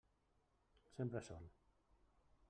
[0.97, 1.43] Sempre sol.